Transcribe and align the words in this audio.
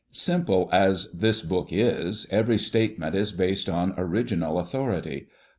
Simple 0.13 0.67
as 0.71 1.11
this 1.11 1.41
book 1.41 1.67
is, 1.71 2.25
every 2.31 2.57
statement 2.57 3.13
is 3.13 3.31
based 3.31 3.69
on 3.69 3.93
original 3.99 4.57
authority. 4.57 5.27